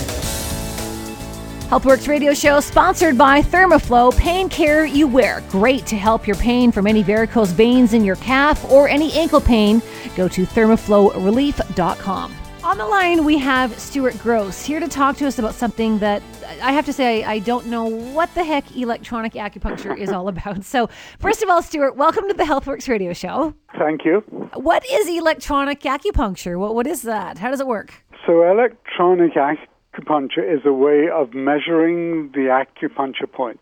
[1.70, 5.42] Healthworx radio show sponsored by Thermoflow Pain Care You Wear.
[5.50, 9.42] Great to help your pain from any varicose veins in your calf or any ankle
[9.42, 9.82] pain.
[10.16, 12.43] Go to thermoflowrelief.com.
[12.64, 16.24] On the line, we have Stuart Gross here to talk to us about something that
[16.62, 20.64] I have to say I don't know what the heck electronic acupuncture is all about.
[20.64, 20.88] So,
[21.20, 23.54] first of all, Stuart, welcome to the Healthworx radio show.
[23.78, 24.22] Thank you.
[24.54, 26.58] What is electronic acupuncture?
[26.58, 27.38] What, what is that?
[27.38, 28.02] How does it work?
[28.26, 33.60] So, electronic acupuncture is a way of measuring the acupuncture points.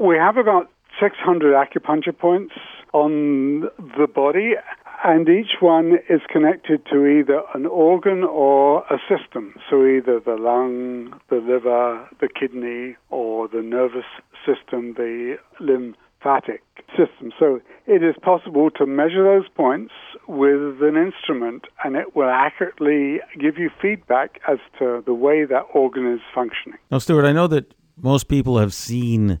[0.00, 0.70] We have about
[1.00, 2.54] 600 acupuncture points
[2.92, 4.54] on the body,
[5.04, 9.54] and each one is connected to either an organ or a system.
[9.70, 14.06] So either the lung, the liver, the kidney, or the nervous
[14.44, 16.62] system, the lymphatic
[16.96, 17.32] system.
[17.38, 19.92] So it is possible to measure those points
[20.26, 25.62] with an instrument and it will accurately give you feedback as to the way that
[25.74, 26.78] organ is functioning.
[26.90, 29.40] Now, Stuart, I know that most people have seen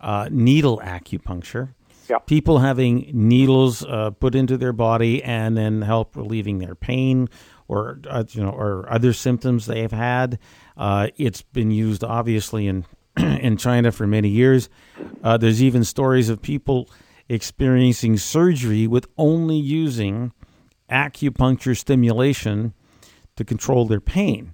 [0.00, 1.74] uh, needle acupuncture.
[2.10, 2.26] Yep.
[2.26, 7.28] People having needles uh, put into their body and then help relieving their pain
[7.68, 10.40] or uh, you know or other symptoms they have had.
[10.76, 12.84] Uh, it's been used obviously in
[13.16, 14.68] in China for many years.
[15.22, 16.90] Uh, there's even stories of people
[17.28, 20.32] experiencing surgery with only using
[20.90, 22.74] acupuncture stimulation
[23.36, 24.52] to control their pain.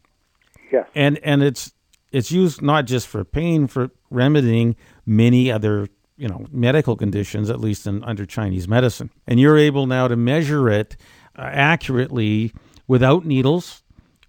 [0.71, 0.87] Yes.
[0.95, 1.73] And and it's
[2.13, 7.61] it's used not just for pain for remedying many other you know medical conditions at
[7.61, 9.11] least in under Chinese medicine.
[9.27, 10.97] And you're able now to measure it
[11.39, 12.53] uh, accurately
[12.87, 13.83] without needles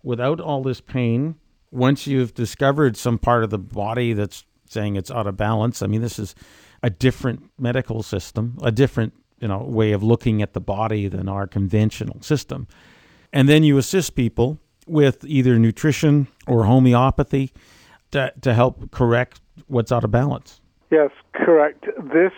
[0.03, 1.35] without all this pain.
[1.71, 5.87] Once you've discovered some part of the body that's saying it's out of balance I
[5.87, 6.35] mean this is
[6.83, 11.29] a different medical system a different you know way of looking at the body than
[11.29, 12.67] our conventional system.
[13.33, 17.51] And then you assist people with either nutrition or homeopathy
[18.11, 20.61] to, to help correct what's out of balance.
[20.89, 21.85] Yes, correct.
[22.13, 22.31] This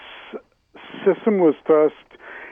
[1.05, 1.95] system was first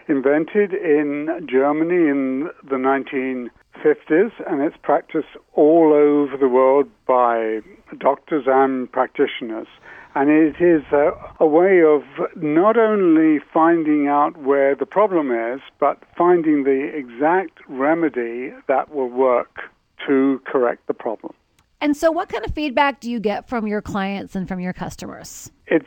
[0.07, 7.59] invented in Germany in the 1950s, and it's practiced all over the world by
[7.97, 9.67] doctors and practitioners.
[10.15, 12.01] And it is a, a, way of
[12.35, 19.09] not only finding out where the problem is, but finding the exact remedy that will
[19.09, 19.59] work
[20.07, 21.33] to correct the problem.
[21.81, 24.73] And so, what kind of feedback do you get from your clients and from your
[24.73, 25.51] customers?
[25.67, 25.85] It's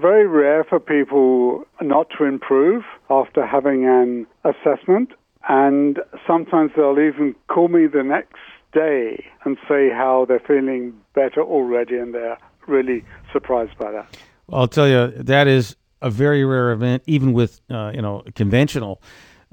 [0.00, 5.10] very rare for people not to improve after having an assessment.
[5.48, 8.36] And sometimes they'll even call me the next
[8.72, 14.16] day and say how they're feeling better already and they're really surprised by that.
[14.48, 18.24] Well, I'll tell you, that is a very rare event, even with, uh, you know,
[18.34, 19.00] conventional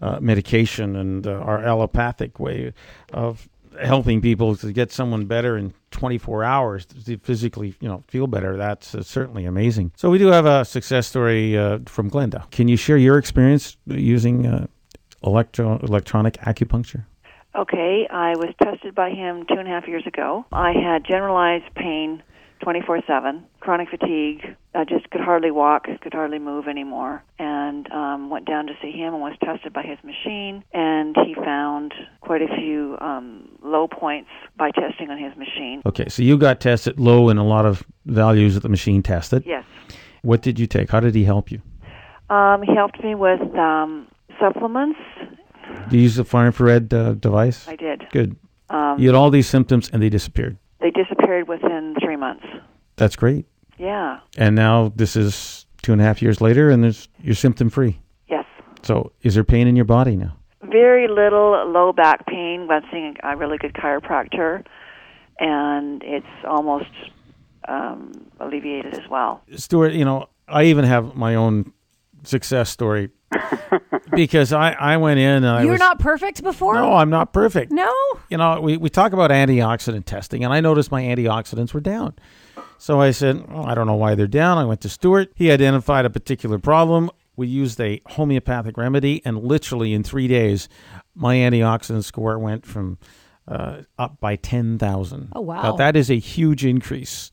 [0.02, 2.74] uh, medication and uh, our allopathic way
[3.14, 3.48] of
[3.82, 8.58] helping people to get someone better in 24 hours to physically, you know, feel better.
[8.58, 9.92] That's uh, certainly amazing.
[9.96, 12.50] So we do have a success story uh, from Glenda.
[12.52, 14.68] Can you share your experience using uh,
[15.24, 17.06] electro electronic acupuncture?
[17.56, 20.44] Okay, I was tested by him two and a half years ago.
[20.52, 22.24] I had generalized pain
[22.64, 24.56] 24 7, chronic fatigue.
[24.74, 28.92] I just could hardly walk, could hardly move anymore, and um, went down to see
[28.92, 30.64] him and was tested by his machine.
[30.74, 35.82] And he found quite a few um, low points by testing on his machine.
[35.86, 39.44] Okay, so you got tested low in a lot of values that the machine tested.
[39.46, 39.66] Yes.
[40.22, 40.90] What did you take?
[40.90, 41.62] How did he help you?
[42.30, 44.08] Um, he helped me with um,
[44.40, 45.00] supplements.
[45.90, 47.68] Do you use the far infrared uh, device?
[47.68, 48.04] I did.
[48.12, 48.38] Good.
[48.70, 50.58] Um, you had all these symptoms and they disappeared.
[50.84, 52.46] They disappeared within three months.
[52.98, 53.46] That's great.
[53.80, 54.20] Yeah.
[54.38, 58.02] And now this is two and a half years later, and there's, you're symptom free.
[58.28, 58.46] Yes.
[58.84, 60.36] So, is there pain in your body now?
[60.62, 62.68] Very little low back pain.
[62.70, 64.66] I'm seeing a really good chiropractor,
[65.40, 66.92] and it's almost
[67.70, 69.42] um, alleviated as well.
[69.56, 71.72] Stuart, you know, I even have my own
[72.24, 73.10] success story
[74.16, 76.76] because I, I went in and I You're was, not perfect before?
[76.76, 77.72] No, I'm not perfect.
[77.72, 77.94] No?
[78.30, 82.16] You know, we, we talk about antioxidant testing, and I noticed my antioxidants were down.
[82.78, 84.58] So I said, oh, I don't know why they're down.
[84.58, 85.32] I went to Stuart.
[85.36, 87.10] He identified a particular problem.
[87.36, 90.70] We used a homeopathic remedy, and literally in three days,
[91.16, 92.98] my antioxidant score went from
[93.48, 95.32] uh, up by 10,000.
[95.34, 95.62] Oh, wow.
[95.64, 97.32] Now, that is a huge increase.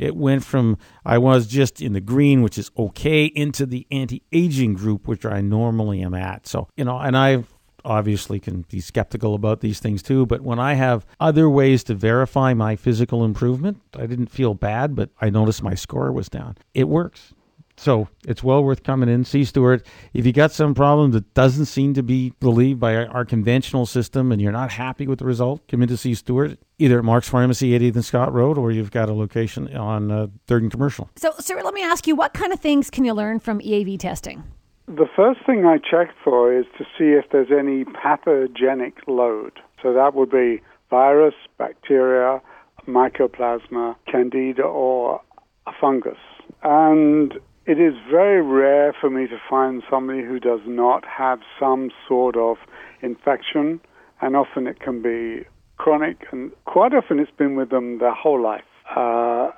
[0.00, 4.72] It went from I was just in the green, which is okay, into the anti-aging
[4.72, 6.46] group, which I normally am at.
[6.46, 7.44] So you know, and I
[7.84, 10.24] obviously can be skeptical about these things too.
[10.24, 14.94] But when I have other ways to verify my physical improvement, I didn't feel bad,
[14.94, 16.56] but I noticed my score was down.
[16.72, 17.34] It works.
[17.80, 19.24] So it's well worth coming in.
[19.24, 19.86] See Stuart.
[20.12, 23.86] If you got some problem that doesn't seem to be relieved by our, our, conventional
[23.86, 27.04] system and you're not happy with the result, come in to see Stuart either at
[27.04, 30.70] Mark's Pharmacy, 80th and Scott Road, or you've got a location on uh, 3rd and
[30.70, 31.08] Commercial.
[31.16, 33.98] So, Stuart, let me ask you, what kind of things can you learn from EAV
[33.98, 34.44] testing?
[34.86, 39.52] The first thing I check for is to see if there's any pathogenic load.
[39.82, 42.42] So that would be virus, bacteria,
[42.86, 45.22] mycoplasma, candida, or
[45.66, 46.18] a fungus.
[46.62, 47.40] And
[47.70, 52.36] it is very rare for me to find somebody who does not have some sort
[52.36, 52.56] of
[53.00, 53.80] infection,
[54.20, 58.42] and often it can be chronic, and quite often it's been with them their whole
[58.42, 58.64] life
[58.96, 59.50] uh,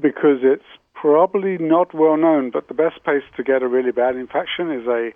[0.00, 2.50] because it's probably not well known.
[2.50, 5.10] But the best place to get a really bad infection is a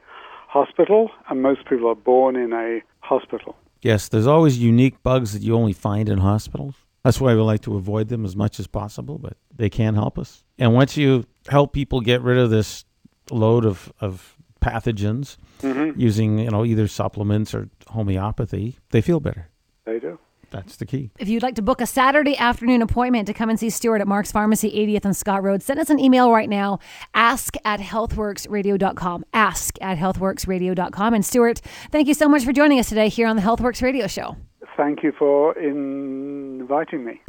[0.49, 3.57] hospital, and most people are born in a hospital.
[3.81, 6.75] Yes, there's always unique bugs that you only find in hospitals.
[7.05, 10.19] That's why we like to avoid them as much as possible, but they can help
[10.19, 10.45] us.
[10.59, 12.85] And once you help people get rid of this
[13.31, 15.99] load of, of pathogens mm-hmm.
[15.99, 19.49] using, you know, either supplements or homeopathy, they feel better.
[19.85, 20.19] They do.
[20.51, 21.11] That's the key.
[21.19, 24.09] If you'd like to book a Saturday afternoon appointment to come and see Stuart at
[24.09, 26.79] Mark's Pharmacy, 80th and Scott Road, send us an email right now.
[27.15, 29.25] Ask at healthworxradio.com.
[29.35, 31.15] Ask at healthworxradio.com.
[31.15, 34.07] And Stuart, thank you so much for joining us today here on the Healthworx Radio
[34.07, 34.37] Show.
[34.77, 37.21] Thank you for inviting me.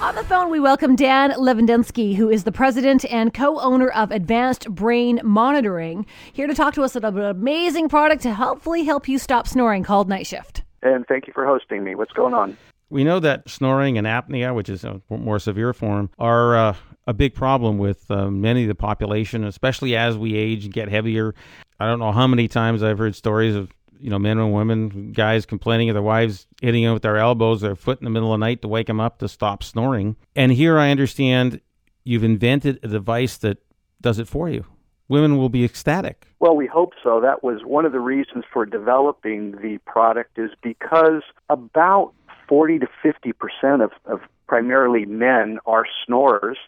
[0.00, 4.10] On the phone, we welcome Dan Levendowski, who is the president and co owner of
[4.10, 9.08] Advanced Brain Monitoring, here to talk to us about an amazing product to hopefully help
[9.08, 10.62] you stop snoring called Night Shift.
[10.82, 11.94] And thank you for hosting me.
[11.96, 12.56] What's going on?
[12.88, 17.12] We know that snoring and apnea, which is a more severe form, are uh, a
[17.12, 21.34] big problem with uh, many of the population, especially as we age and get heavier.
[21.78, 25.12] I don't know how many times I've heard stories of you know, men and women,
[25.12, 28.32] guys complaining of their wives hitting them with their elbows, their foot in the middle
[28.32, 30.16] of the night to wake them up to stop snoring.
[30.34, 31.60] And here I understand
[32.04, 33.58] you've invented a device that
[34.00, 34.64] does it for you.
[35.08, 36.26] women will be ecstatic.
[36.38, 37.20] Well, we hope so.
[37.20, 42.12] That was one of the reasons for developing the product is because about
[42.48, 46.58] 40 to 50 percent of, of primarily men are snorers,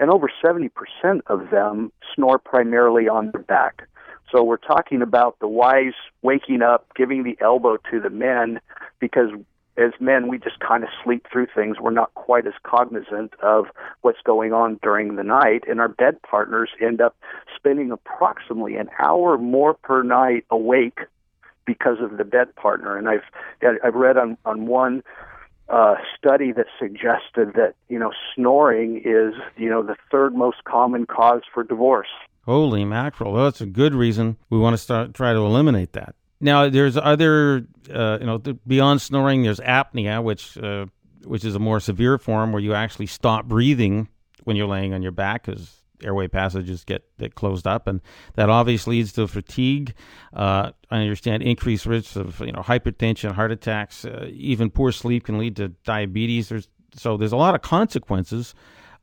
[0.00, 3.88] and over 70 percent of them snore primarily on their back.
[4.30, 8.60] So we're talking about the wise waking up, giving the elbow to the men,
[9.00, 9.30] because
[9.78, 11.76] as men, we just kind of sleep through things.
[11.80, 13.66] We're not quite as cognizant of
[14.02, 17.16] what's going on during the night, and our bed partners end up
[17.56, 20.98] spending approximately an hour more per night awake
[21.64, 22.96] because of the bed partner.
[22.96, 23.22] And I've
[23.84, 25.04] I've read on on one
[25.68, 31.06] uh, study that suggested that you know snoring is you know the third most common
[31.06, 32.08] cause for divorce.
[32.48, 33.34] Holy mackerel!
[33.34, 36.14] Well, that's a good reason we want to start try to eliminate that.
[36.40, 40.86] Now, there's other, uh, you know, beyond snoring, there's apnea, which uh,
[41.24, 44.08] which is a more severe form where you actually stop breathing
[44.44, 48.00] when you're laying on your back because airway passages get, get closed up, and
[48.36, 49.92] that obviously leads to fatigue.
[50.32, 55.24] Uh, I understand increased risks of you know hypertension, heart attacks, uh, even poor sleep
[55.24, 56.48] can lead to diabetes.
[56.48, 58.54] There's so there's a lot of consequences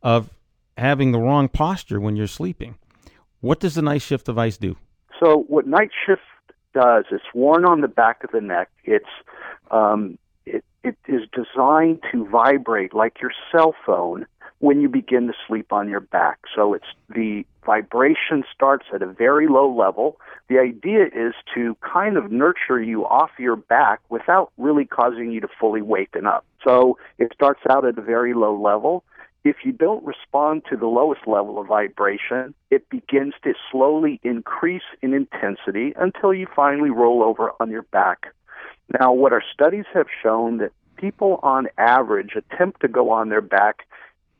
[0.01, 0.31] of
[0.79, 2.79] having the wrong posture when you're sleeping.
[3.45, 4.75] What does the night shift device do?
[5.19, 6.23] So what night shift
[6.73, 7.05] does.
[7.11, 8.69] It's worn on the back of the neck.
[8.83, 9.05] It's
[9.69, 14.25] um, it, it is designed to vibrate like your cell phone
[14.59, 16.39] when you begin to sleep on your back.
[16.55, 20.19] So it's the vibration starts at a very low level.
[20.49, 25.39] The idea is to kind of nurture you off your back without really causing you
[25.41, 26.45] to fully waken up.
[26.63, 29.03] So it starts out at a very low level.
[29.45, 34.81] If you don't respond to the lowest level of vibration, it begins to slowly increase
[35.03, 38.33] in intensity until you finally roll over on your back.
[38.99, 43.41] Now, what our studies have shown that people on average attempt to go on their
[43.41, 43.85] back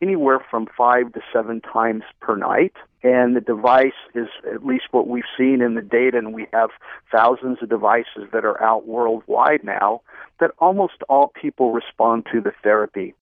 [0.02, 2.74] anywhere from five to seven times per night.
[3.04, 6.72] And the device is at least what we've seen in the data, and we have
[7.12, 10.02] thousands of devices that are out worldwide now,
[10.40, 13.14] that almost all people respond to the therapy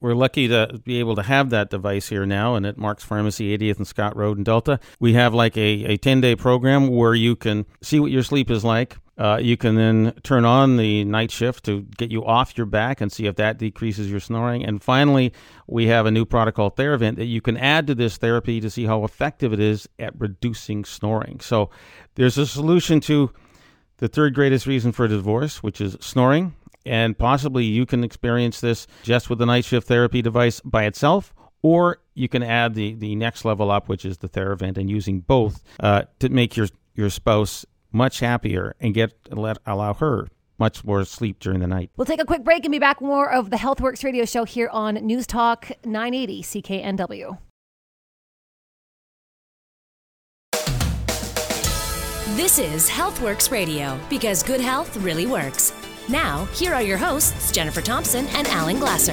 [0.00, 3.56] we're lucky to be able to have that device here now and at Mark's Pharmacy,
[3.56, 4.78] 80th and Scott Road in Delta.
[5.00, 8.50] We have like a, a 10 day program where you can see what your sleep
[8.50, 8.96] is like.
[9.18, 13.00] Uh, you can then turn on the night shift to get you off your back
[13.00, 14.64] and see if that decreases your snoring.
[14.64, 15.32] And finally,
[15.66, 18.70] we have a new product called Theravent that you can add to this therapy to
[18.70, 21.40] see how effective it is at reducing snoring.
[21.40, 21.68] So
[22.14, 23.32] there's a solution to
[23.96, 26.54] the third greatest reason for divorce, which is snoring
[26.88, 31.34] and possibly you can experience this just with the night shift therapy device by itself
[31.62, 35.20] or you can add the, the next level up, which is the Theravent, and using
[35.20, 40.84] both uh, to make your your spouse much happier and get let allow her much
[40.84, 41.90] more sleep during the night.
[41.96, 44.68] We'll take a quick break and be back more of the Healthworx radio show here
[44.72, 47.38] on News Talk 980 CKNW.
[52.36, 55.72] This is Healthworx Radio because good health really works.
[56.08, 59.12] Now, here are your hosts, Jennifer Thompson and Alan Glasser.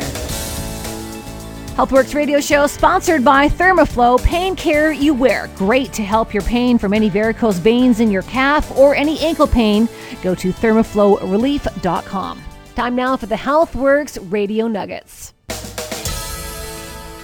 [1.75, 5.49] Healthworx radio show sponsored by Thermoflow Pain Care You Wear.
[5.57, 9.45] Great to help your pain from any varicose veins in your calf or any ankle
[9.47, 9.89] pain.
[10.23, 12.41] Go to thermoflowrelief.com.
[12.75, 15.34] Time now for the Healthworx radio nuggets.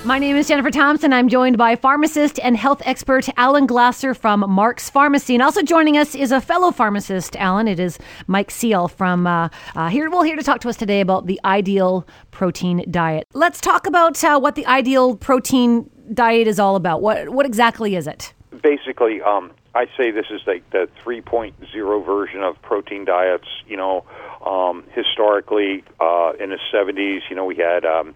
[0.03, 1.13] My name is Jennifer Thompson.
[1.13, 5.35] I'm joined by pharmacist and health expert Alan Glasser from Mark's Pharmacy.
[5.35, 7.67] And also joining us is a fellow pharmacist, Alan.
[7.67, 10.09] It is Mike Seal from uh, uh, here.
[10.09, 13.27] Well, here to talk to us today about the ideal protein diet.
[13.33, 17.03] Let's talk about uh, what the ideal protein diet is all about.
[17.03, 18.33] What, what exactly is it?
[18.63, 23.47] Basically, um, I say this is like the 3.0 version of protein diets.
[23.67, 24.03] You know,
[24.43, 27.85] um, historically, uh, in the 70s, you know, we had.
[27.85, 28.15] Um,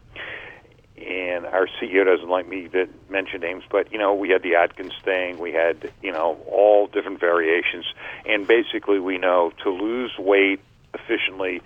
[0.98, 4.56] and our CEO doesn't like me to mention names, but you know, we had the
[4.56, 7.86] Atkins thing, we had you know all different variations,
[8.26, 10.62] and basically we know to lose weight
[10.94, 11.62] efficiently,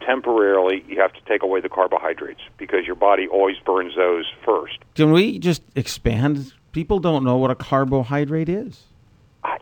[0.00, 4.78] temporarily, you have to take away the carbohydrates because your body always burns those first.
[4.94, 6.52] Can we just expand?
[6.72, 8.84] People don't know what a carbohydrate is.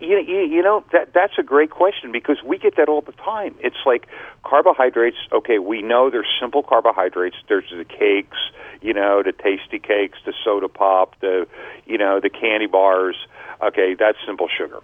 [0.01, 3.13] You, you, you know that that's a great question because we get that all the
[3.13, 3.55] time.
[3.61, 4.07] It's like
[4.45, 5.17] carbohydrates.
[5.33, 7.37] Okay, we know there's simple carbohydrates.
[7.49, 8.39] There's the cakes,
[8.81, 11.47] you know, the tasty cakes, the soda pop, the
[11.87, 13.17] you know, the candy bars.
[13.63, 14.81] Okay, that's simple sugar.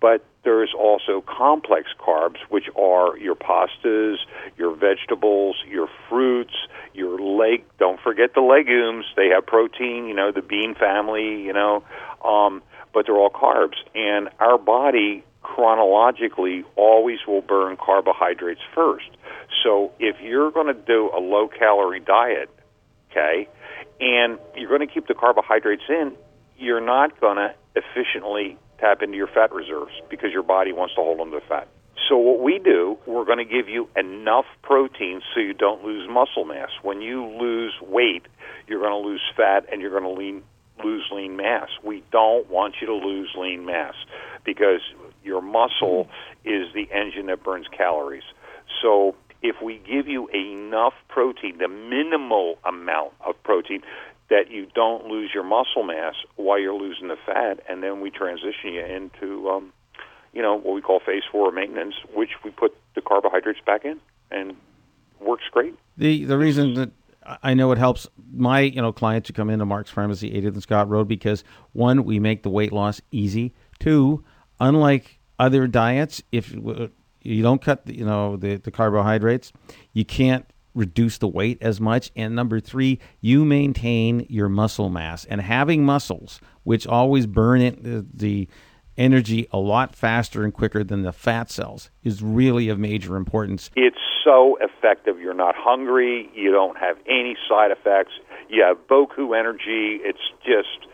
[0.00, 4.16] But there's also complex carbs, which are your pastas,
[4.56, 6.54] your vegetables, your fruits,
[6.94, 7.64] your leg.
[7.78, 10.06] Don't forget the legumes; they have protein.
[10.08, 11.42] You know, the bean family.
[11.42, 11.84] You know,
[12.24, 12.62] um,
[12.92, 13.76] but they're all carbs.
[13.94, 19.10] And our body chronologically always will burn carbohydrates first.
[19.62, 22.50] So if you're going to do a low calorie diet,
[23.10, 23.48] okay,
[24.00, 26.12] and you're going to keep the carbohydrates in,
[26.58, 31.00] you're not going to efficiently tap into your fat reserves because your body wants to
[31.00, 31.68] hold on to the fat.
[32.08, 36.08] So what we do, we're going to give you enough protein so you don't lose
[36.10, 36.70] muscle mass.
[36.82, 38.26] When you lose weight,
[38.66, 40.42] you're going to lose fat and you're going to lean,
[40.84, 41.68] lose lean mass.
[41.82, 43.94] We don't want you to lose lean mass
[44.44, 44.80] because
[45.24, 46.08] your muscle
[46.44, 48.24] is the engine that burns calories.
[48.80, 53.82] So if we give you enough protein, the minimal amount of protein,
[54.30, 58.10] that you don't lose your muscle mass while you're losing the fat, and then we
[58.10, 59.72] transition you into, um,
[60.32, 64.00] you know, what we call phase four maintenance, which we put the carbohydrates back in,
[64.30, 64.56] and
[65.20, 65.74] works great.
[65.98, 66.90] The the reason that
[67.42, 70.62] I know it helps my you know clients who come into Mark's Pharmacy, 80th and
[70.62, 73.54] Scott Road, because one, we make the weight loss easy.
[73.78, 74.24] Two,
[74.60, 76.88] unlike other diets, if uh,
[77.22, 79.52] you don't cut the, you know the, the carbohydrates,
[79.92, 82.10] you can't reduce the weight as much.
[82.16, 85.24] And number three, you maintain your muscle mass.
[85.26, 88.48] And having muscles, which always burn it, the, uh, the
[88.96, 93.70] energy a lot faster and quicker than the fat cells, is really of major importance.
[93.76, 95.20] It's so effective.
[95.20, 96.30] You're not hungry.
[96.34, 98.12] You don't have any side effects.
[98.48, 100.00] You have Boku energy.
[100.02, 100.90] It's just,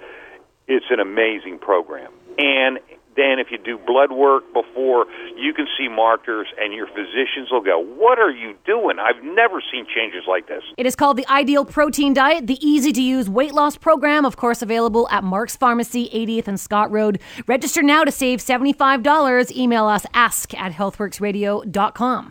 [0.67, 2.13] it's an amazing program.
[2.39, 2.79] And
[3.19, 5.07] then if you do blood work before,
[5.37, 8.99] you can see markers, and your physicians will go, What are you doing?
[9.01, 10.63] I've never seen changes like this.
[10.77, 14.37] It is called the Ideal Protein Diet, the easy to use weight loss program, of
[14.37, 17.21] course, available at Mark's Pharmacy, 80th and Scott Road.
[17.49, 19.51] Register now to save $75.
[19.57, 22.31] Email us ask at healthworxradio.com.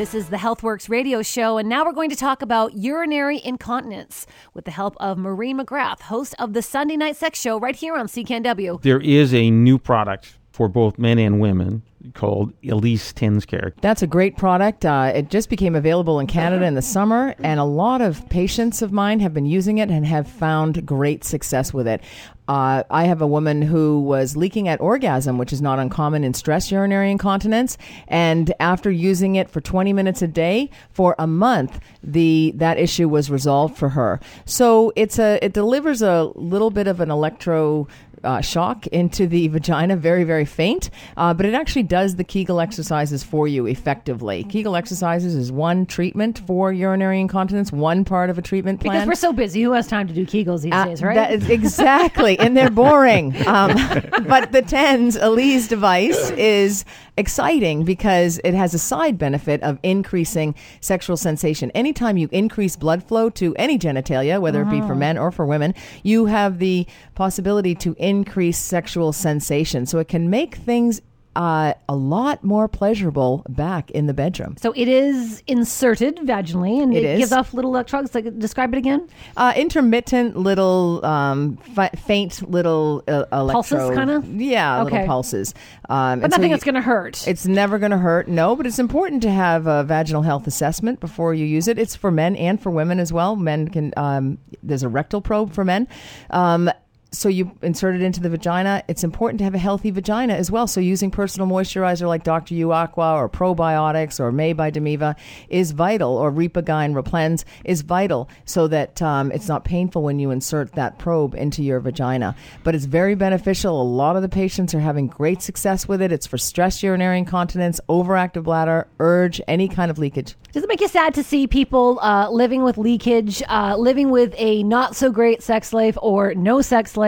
[0.00, 4.26] This is the Healthworx radio show, and now we're going to talk about urinary incontinence
[4.54, 7.94] with the help of Maureen McGrath, host of the Sunday Night Sex Show right here
[7.94, 8.80] on CKNW.
[8.80, 11.82] There is a new product for both men and women
[12.14, 13.74] called Elise Tens Care.
[13.80, 14.84] That's a great product.
[14.84, 18.82] Uh, it just became available in Canada in the summer, and a lot of patients
[18.82, 22.02] of mine have been using it and have found great success with it.
[22.50, 26.34] Uh, I have a woman who was leaking at orgasm, which is not uncommon in
[26.34, 27.78] stress urinary incontinence.
[28.08, 33.08] And after using it for 20 minutes a day for a month, the that issue
[33.08, 34.18] was resolved for her.
[34.46, 37.86] So it's a it delivers a little bit of an electro
[38.24, 42.60] uh, shock into the vagina, very, very faint, uh, but it actually does the Kegel
[42.60, 44.44] exercises for you effectively.
[44.44, 48.94] Kegel exercises is one treatment for urinary incontinence, one part of a treatment plan.
[48.94, 51.42] Because we're so busy, who has time to do Kegels these uh, days, right?
[51.50, 53.34] Exactly, and they're boring.
[53.46, 53.72] Um,
[54.26, 56.84] but the TENS Elise device is
[57.16, 61.70] exciting because it has a side benefit of increasing sexual sensation.
[61.72, 64.70] Anytime you increase blood flow to any genitalia, whether uh-huh.
[64.70, 64.94] it be for uh-huh.
[64.94, 68.09] men or for women, you have the possibility to increase
[68.52, 69.86] sexual sensation.
[69.86, 71.00] So it can make things
[71.36, 74.56] uh, a lot more pleasurable back in the bedroom.
[74.58, 78.14] So it is inserted vaginally, and it, it gives off little electrodes.
[78.14, 79.08] Like, describe it again.
[79.36, 84.28] Uh, intermittent little, um, fi- faint little uh, pulses, kind of.
[84.28, 84.90] Yeah, okay.
[84.90, 85.54] little pulses.
[85.88, 87.26] Um, but nothing so that's going to hurt.
[87.28, 88.26] It's never going to hurt.
[88.26, 91.78] No, but it's important to have a vaginal health assessment before you use it.
[91.78, 93.36] It's for men and for women as well.
[93.36, 93.92] Men can.
[93.96, 95.86] Um, there's a rectal probe for men.
[96.30, 96.70] Um,
[97.12, 98.82] so you insert it into the vagina.
[98.88, 100.66] It's important to have a healthy vagina as well.
[100.66, 102.54] So using personal moisturizer like Dr.
[102.54, 105.16] U Aqua or probiotics or Mae by Damiva
[105.48, 110.30] is vital, or Repagyne Replens is vital, so that um, it's not painful when you
[110.30, 112.34] insert that probe into your vagina.
[112.64, 113.80] But it's very beneficial.
[113.80, 116.12] A lot of the patients are having great success with it.
[116.12, 120.36] It's for stress urinary incontinence, overactive bladder, urge, any kind of leakage.
[120.52, 124.34] Does it make you sad to see people uh, living with leakage, uh, living with
[124.36, 126.99] a not so great sex life or no sex life,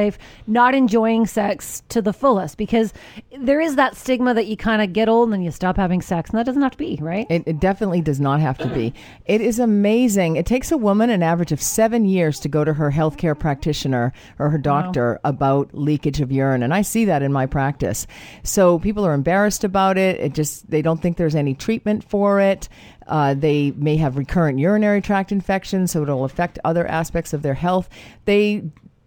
[0.47, 2.57] not enjoying sex to the fullest?
[2.57, 2.93] Because
[3.39, 6.03] there is that stigma that you kind of get old and then you stop having
[6.03, 7.27] sex, and that doesn't have to be, right?
[7.31, 8.95] It, it definitely does not have to be.
[9.27, 10.37] It is amazing.
[10.37, 14.13] It takes a woman an average of seven years to go to her healthcare practitioner
[14.39, 15.31] or her doctor wow.
[15.31, 18.07] about leakage of urine, and I see that in my practice.
[18.43, 20.21] So people are embarrassed about it.
[20.21, 22.69] It just they don't think there's any treatment for it.
[23.07, 27.55] Uh, they may have recurrent urinary tract infections, so it'll affect other aspects of their
[27.55, 27.89] health.
[28.25, 28.63] They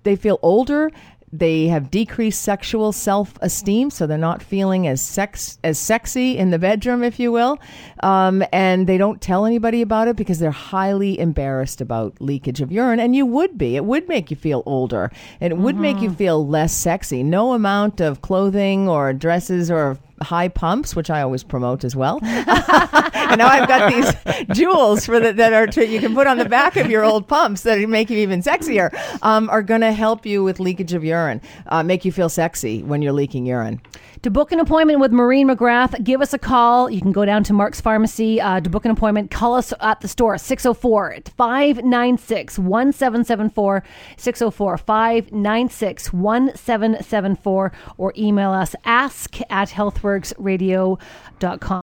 [0.06, 0.89] they feel older.
[1.34, 6.60] They have decreased sexual self-esteem, so they're not feeling as sex as sexy in the
[6.60, 7.60] bedroom, if you will.
[8.03, 12.72] Um, and they don't tell anybody about it because they're highly embarrassed about leakage of
[12.72, 13.01] urine.
[13.01, 15.82] And you would be; it would make you feel older, and it would mm-hmm.
[15.82, 16.18] make you mm-hmm.
[16.18, 17.22] feel less sexy.
[17.22, 22.20] No amount of clothing or dresses or high pumps, which I always promote as well.
[22.24, 26.38] and now I've got these jewels for the, that are to, you can put on
[26.38, 28.93] the back of your old pumps that make you even sexier.
[29.22, 32.84] Um, are going to help you with leakage of urine, uh, make you feel sexy
[32.84, 33.82] when you're leaking urine.
[34.26, 36.89] To book an appointment with Maureen McGrath, give us a call.
[36.89, 39.30] You can go down to Mark's Pharmacy uh, to book an appointment.
[39.30, 43.84] Call us at the store 604 596 1774,
[44.17, 51.82] 604 596 1774, or email us ask at healthworxradio.com.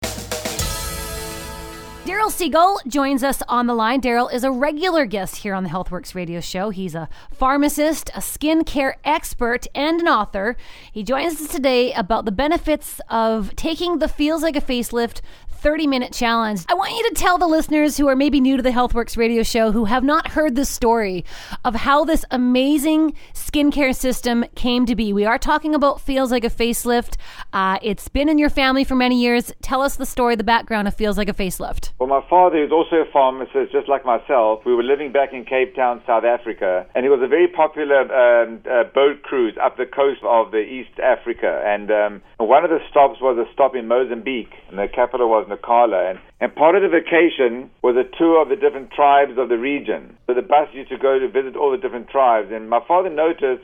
[2.22, 4.00] Daryl Siegel joins us on the line.
[4.00, 6.70] Daryl is a regular guest here on the Healthworx radio show.
[6.70, 10.56] He's a pharmacist, a skincare expert, and an author.
[10.92, 15.22] He joins us today about the benefits of taking the Feels Like a Facelift
[15.62, 16.66] 30 minute challenge.
[16.70, 19.44] I want you to tell the listeners who are maybe new to the Healthworx radio
[19.44, 21.24] show who have not heard the story
[21.64, 25.14] of how this amazing skincare system came to be.
[25.14, 27.16] We are talking about Feels Like a Facelift.
[27.54, 29.54] Uh, it's been in your family for many years.
[29.62, 31.92] Tell us the story, the background of Feels Like a Facelift.
[32.00, 34.66] Well, my father is also a pharmacist, just like myself.
[34.66, 38.02] We were living back in Cape Town, South Africa, and it was a very popular
[38.02, 41.62] um, uh, boat cruise up the coast of the East Africa.
[41.64, 45.46] And um, one of the stops was a stop in Mozambique, and the capital was
[45.52, 46.12] Nacala.
[46.12, 49.58] And, and part of the vacation was a tour of the different tribes of the
[49.58, 50.18] region.
[50.28, 52.50] So the bus used to go to visit all the different tribes.
[52.52, 53.64] And my father noticed,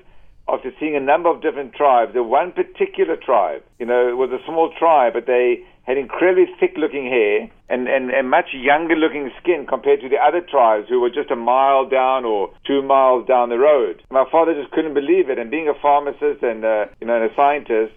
[0.50, 4.32] after seeing a number of different tribes, that one particular tribe, you know, it was
[4.32, 8.96] a small tribe, but they had incredibly thick looking hair and, and, and much younger
[8.96, 12.82] looking skin compared to the other tribes who were just a mile down or two
[12.82, 14.04] miles down the road.
[14.12, 15.40] My father just couldn't believe it.
[15.40, 17.94] And being a pharmacist and, uh, you know, and a scientist,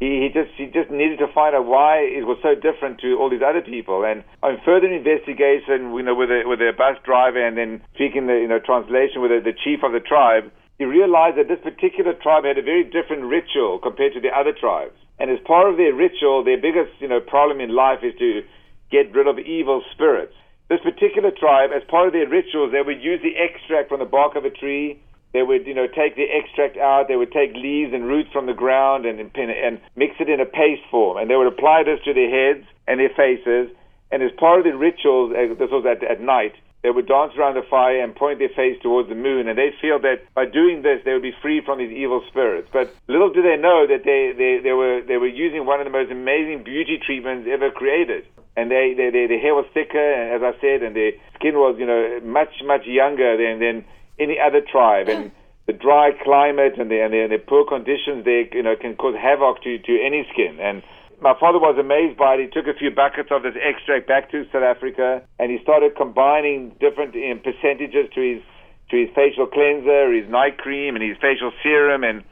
[0.00, 3.18] he, he just he just needed to find out why it was so different to
[3.18, 4.06] all these other people.
[4.06, 8.26] And on further investigation, you know, with a with a bus driver and then speaking
[8.30, 11.58] the you know translation with the, the chief of the tribe, he realized that this
[11.66, 14.94] particular tribe had a very different ritual compared to the other tribes.
[15.18, 18.46] And as part of their ritual, their biggest you know problem in life is to
[18.94, 20.34] get rid of evil spirits.
[20.70, 24.06] This particular tribe, as part of their rituals, they would use the extract from the
[24.06, 25.00] bark of a tree
[25.32, 27.08] they would, you know, take the extract out.
[27.08, 30.40] They would take leaves and roots from the ground and, and, and mix it in
[30.40, 31.18] a paste form.
[31.18, 33.68] And they would apply this to their heads and their faces.
[34.10, 37.54] And as part of the rituals, this was at, at night, they would dance around
[37.54, 39.48] the fire and point their face towards the moon.
[39.48, 42.70] And they feel that by doing this, they would be free from these evil spirits.
[42.72, 45.84] But little do they know that they, they, they, were, they were using one of
[45.84, 48.24] the most amazing beauty treatments ever created.
[48.56, 51.76] And they, they, they, their hair was thicker, as I said, and their skin was,
[51.78, 53.84] you know, much, much younger than, than
[54.18, 55.08] any other tribe.
[55.08, 55.30] And
[55.66, 58.96] the dry climate and the, and the, and the poor conditions there, you know, can
[58.96, 60.58] cause havoc to, to any skin.
[60.60, 60.82] And
[61.20, 62.40] my father was amazed by it.
[62.40, 65.96] He took a few buckets of this extract back to South Africa, and he started
[65.96, 68.42] combining different um, percentages to his
[68.90, 72.24] to his facial cleanser, his night cream, and his facial serum, and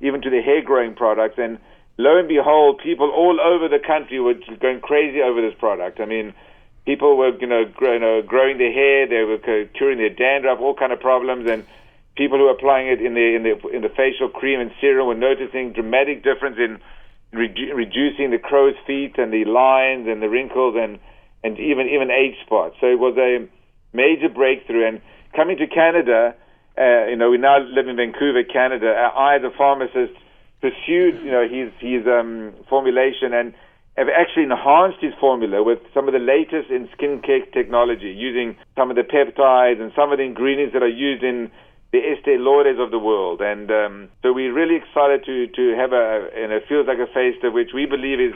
[0.00, 1.34] even to the hair growing products.
[1.38, 1.58] And
[1.98, 5.98] lo and behold, people all over the country were going crazy over this product.
[5.98, 6.32] I mean,
[6.86, 10.74] people were you know, you know growing their hair, they were curing their dandruff, all
[10.74, 11.64] kind of problems, and
[12.16, 15.06] people who were applying it in the in the in the facial cream and serum
[15.06, 16.78] were noticing dramatic difference in
[17.32, 20.98] redu- reducing the crow's feet and the lines and the wrinkles and
[21.42, 22.76] and even even age spots.
[22.80, 23.46] So it was a
[23.92, 24.86] major breakthrough.
[24.86, 25.00] And
[25.34, 26.34] coming to Canada,
[26.78, 28.88] uh, you know, we now live in Vancouver, Canada.
[28.88, 30.14] I, as a pharmacist,
[30.60, 33.54] pursued you know his his um, formulation and
[33.96, 38.90] have actually enhanced his formula with some of the latest in skincare technology, using some
[38.90, 41.50] of the peptides and some of the ingredients that are used in
[41.92, 43.40] the Estee Lauders of the world.
[43.40, 47.06] And um, so we're really excited to, to have a, and it feels like a
[47.06, 48.34] face of which we believe is,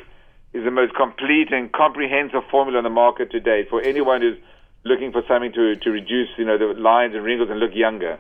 [0.55, 4.39] is the most complete and comprehensive formula on the market today for anyone who's
[4.85, 8.17] looking for something to, to reduce, you know, the lines and wrinkles and look younger.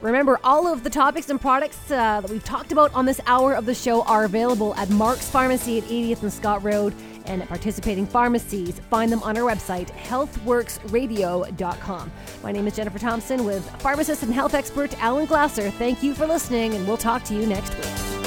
[0.00, 3.54] Remember, all of the topics and products uh, that we've talked about on this hour
[3.54, 6.94] of the show are available at Mark's Pharmacy at 80th and Scott Road
[7.24, 8.78] and at participating pharmacies.
[8.90, 12.12] Find them on our website, healthworxradio.com.
[12.42, 15.70] My name is Jennifer Thompson with pharmacist and health expert Alan Glasser.
[15.72, 18.17] Thank you for listening, and we'll talk to you next week.